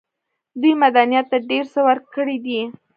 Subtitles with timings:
[0.61, 2.59] دوی مدنيت ته ډېر څه ورکړي دي.